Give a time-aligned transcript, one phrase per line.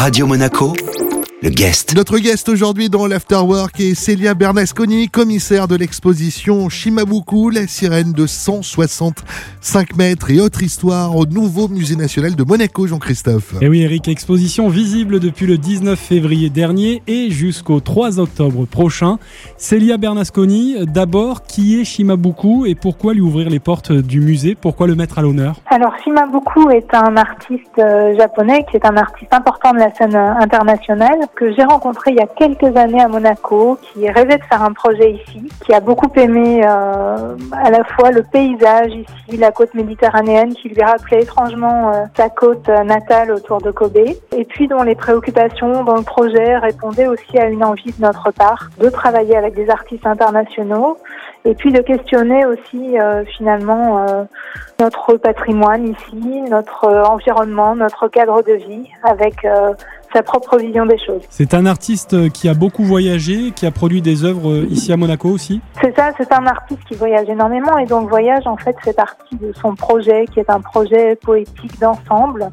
[0.00, 0.72] Radio Monaco,
[1.42, 1.94] le guest.
[1.96, 8.26] Notre guest aujourd'hui dans l'Afterwork est Célia Bernasconi, commissaire de l'exposition Shimabuku, la sirène de
[8.26, 13.54] 165 mètres et autre histoire au nouveau musée national de Monaco, Jean-Christophe.
[13.62, 19.18] Et oui Eric, exposition visible depuis le 19 février dernier et jusqu'au 3 octobre prochain.
[19.56, 24.54] Célia Bernasconi, d'abord, qui est Shimabuku et pourquoi lui ouvrir les portes du musée?
[24.54, 25.56] Pourquoi le mettre à l'honneur?
[25.70, 30.14] Alors Shimabuku est un artiste euh, japonais qui est un artiste important de la scène
[30.14, 34.44] euh, internationale que j'ai rencontré il y a quelques années à Monaco, qui rêvait de
[34.44, 39.36] faire un projet ici, qui a beaucoup aimé euh, à la fois le paysage ici,
[39.38, 44.44] la côte méditerranéenne, qui lui rappelait étrangement euh, sa côte natale autour de Kobe, et
[44.44, 48.70] puis dont les préoccupations dans le projet répondaient aussi à une envie de notre part
[48.78, 50.98] de travailler avec des artistes internationaux,
[51.44, 54.24] et puis de questionner aussi euh, finalement euh,
[54.78, 59.72] notre patrimoine ici, notre environnement, notre cadre de vie, avec euh,
[60.12, 61.22] sa propre vision des choses.
[61.30, 65.28] C'est un artiste qui a beaucoup voyagé, qui a produit des œuvres ici à Monaco
[65.28, 68.92] aussi C'est ça, c'est un artiste qui voyage énormément et donc voyage en fait fait
[68.92, 72.50] partie de son projet qui est un projet poétique d'ensemble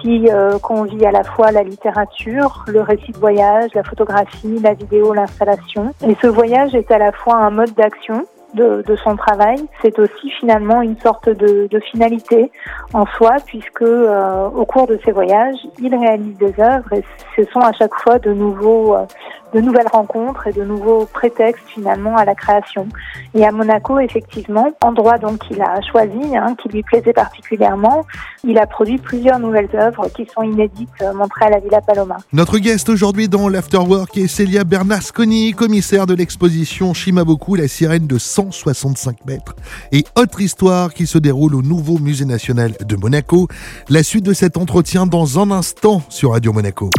[0.00, 4.74] qui euh, convie à la fois la littérature, le récit de voyage, la photographie, la
[4.74, 5.92] vidéo, l'installation.
[6.06, 10.30] Et ce voyage est à la fois un mode d'action de, son travail, c'est aussi
[10.38, 12.50] finalement une sorte de, de finalité
[12.92, 17.04] en soi, puisque euh, au cours de ses voyages, il réalise des œuvres et
[17.36, 19.06] ce sont à chaque fois de nouveaux, euh,
[19.52, 22.88] de nouvelles rencontres et de nouveaux prétextes finalement à la création.
[23.34, 28.04] Et à Monaco, effectivement, endroit donc qu'il a choisi, hein, qui lui plaisait particulièrement,
[28.44, 32.16] il a produit plusieurs nouvelles œuvres qui sont inédites euh, montrées à la Villa Paloma.
[32.32, 38.18] Notre guest aujourd'hui dans l'Afterwork est Célia Bernasconi, commissaire de l'exposition Shimabuku, la sirène de
[38.18, 39.54] 165 mètres
[39.92, 43.48] et autre histoire qui se déroule au nouveau musée national de Monaco.
[43.88, 46.90] La suite de cet entretien dans un instant sur Radio Monaco.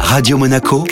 [0.00, 0.84] Radio Monaco,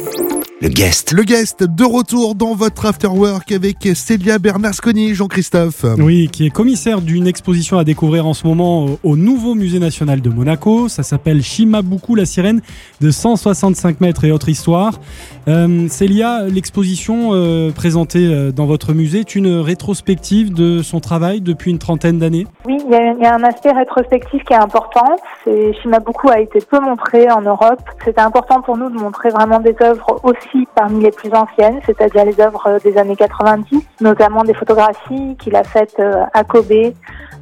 [0.63, 1.11] le guest.
[1.13, 5.85] Le guest de retour dans votre afterwork avec Célia Bernasconi, Jean-Christophe.
[5.98, 10.20] Oui, qui est commissaire d'une exposition à découvrir en ce moment au nouveau musée national
[10.20, 10.86] de Monaco.
[10.86, 12.61] Ça s'appelle Shimabuku, la sirène
[13.01, 15.01] de 165 mètres et autre histoire.
[15.48, 21.41] Euh, Célia, l'exposition euh, présentée euh, dans votre musée est une rétrospective de son travail
[21.41, 25.17] depuis une trentaine d'années Oui, il y, y, a un aspect rétrospectif qui est important.
[25.45, 27.83] Shimabuku a été peu montré en Europe.
[28.05, 32.24] C'était important pour nous de montrer vraiment des œuvres aussi parmi les plus anciennes, c'est-à-dire
[32.24, 36.01] les œuvres des années 90, notamment des photographies qu'il a faites
[36.33, 36.92] à Kobe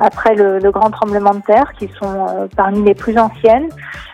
[0.01, 3.69] après le, grand tremblement de terre, qui sont euh, parmi les plus anciennes.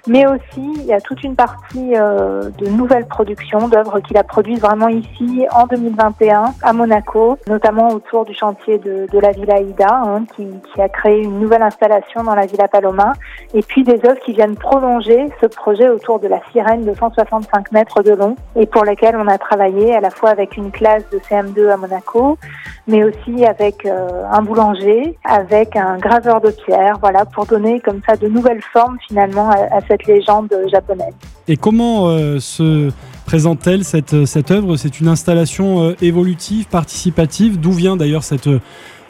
[0.09, 4.23] Mais aussi, il y a toute une partie euh, de nouvelles productions, d'œuvres qu'il a
[4.23, 9.61] produites vraiment ici en 2021 à Monaco, notamment autour du chantier de, de la Villa
[9.61, 13.13] Ida, hein, qui, qui, a créé une nouvelle installation dans la Villa Paloma.
[13.55, 17.73] Et puis des œuvres qui viennent prolonger ce projet autour de la sirène de 165
[17.73, 21.03] mètres de long et pour lesquelles on a travaillé à la fois avec une classe
[21.13, 22.39] de CM2 à Monaco,
[22.87, 28.01] mais aussi avec euh, un boulanger, avec un graveur de pierre, voilà, pour donner comme
[28.07, 31.15] ça de nouvelles formes finalement à, cette légende japonaise.
[31.49, 32.91] Et comment euh, se
[33.27, 34.77] présente-t-elle cette, cette œuvre?
[34.77, 37.61] C'est une installation euh, évolutive, participative?
[37.61, 38.49] D'où vient d'ailleurs cette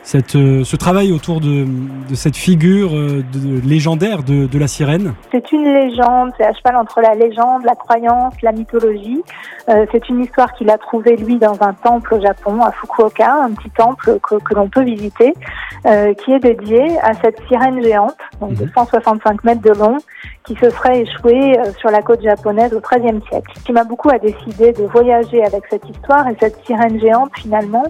[0.07, 1.67] cette, euh, ce travail autour de,
[2.09, 6.53] de cette figure euh, de, légendaire de, de, la sirène C'est une légende, c'est à
[6.53, 9.25] cheval entre la légende, la croyance, la mythologie.
[9.69, 13.43] Euh, c'est une histoire qu'il a trouvée, lui, dans un temple au Japon, à Fukuoka,
[13.43, 15.35] un petit temple que, que l'on peut visiter,
[15.87, 19.99] euh, qui est dédié à cette sirène géante, donc de 165 mètres de long,
[20.45, 23.53] qui se serait échouée sur la côte japonaise au XIIIe siècle.
[23.67, 27.87] Shimabuku a décidé de voyager avec cette histoire et cette sirène géante, finalement,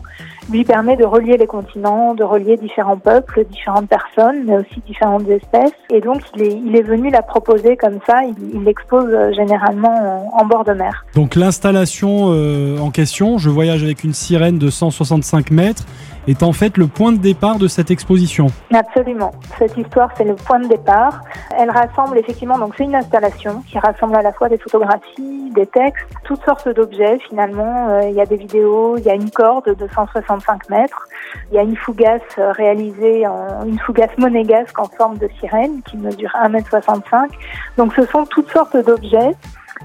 [0.50, 5.28] lui permet de relier les continents, de relier différents peuples, différentes personnes, mais aussi différentes
[5.28, 5.72] espèces.
[5.90, 8.20] Et donc, il est, il est venu la proposer comme ça.
[8.24, 11.04] Il l'expose généralement en, en, bord de mer.
[11.14, 15.84] Donc, l'installation euh, en question, je voyage avec une sirène de 165 mètres,
[16.26, 18.48] est en fait le point de départ de cette exposition.
[18.72, 19.32] Absolument.
[19.58, 21.20] Cette histoire, c'est le point de départ.
[21.56, 25.66] Elle rassemble effectivement, donc c'est une installation qui rassemble à la fois des photographies, des
[25.66, 27.88] textes, toutes sortes d'objets finalement.
[27.90, 31.06] Euh, il y a des vidéos, il y a une corde de 165 mètres,
[31.50, 35.96] il y a une fougasse réalisée en une fougasse monégasque en forme de sirène qui
[35.96, 37.28] mesure 1m65.
[37.76, 39.34] Donc ce sont toutes sortes d'objets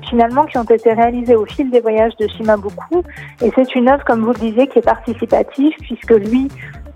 [0.10, 3.04] finalement qui ont été réalisés au fil des voyages de Shimabuku.
[3.42, 6.50] Et c'est une œuvre, comme vous le disiez, qui est participative puisque lui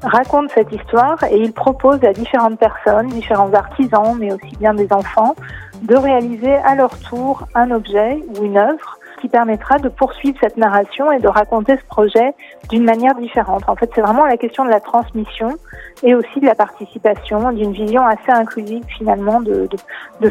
[0.04, 4.92] raconte cette histoire et il propose à différentes personnes, différents artisans, mais aussi bien des
[4.92, 5.36] enfants,
[5.82, 10.58] de réaliser à leur tour un objet ou une œuvre qui permettra de poursuivre cette
[10.58, 12.34] narration et de raconter ce projet
[12.70, 13.64] d'une manière différente.
[13.68, 15.56] En fait, c'est vraiment la question de la transmission
[16.04, 19.70] et aussi de la participation, d'une vision assez inclusive finalement de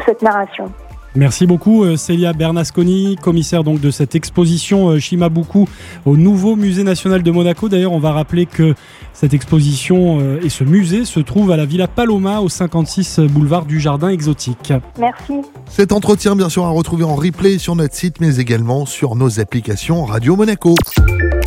[0.05, 0.71] cette narration.
[1.15, 5.65] Merci beaucoup euh, Célia Bernasconi, commissaire donc de cette exposition euh, Shimabuku
[6.05, 7.69] au nouveau musée national de Monaco.
[7.69, 8.75] D'ailleurs, on va rappeler que
[9.13, 13.65] cette exposition euh, et ce musée se trouvent à la Villa Paloma au 56 boulevard
[13.65, 14.73] du Jardin Exotique.
[14.99, 15.35] Merci.
[15.69, 19.39] Cet entretien, bien sûr, à retrouver en replay sur notre site, mais également sur nos
[19.39, 20.75] applications Radio Monaco.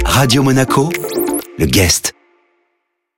[0.06, 0.88] Radio Monaco,
[1.58, 2.17] le guest.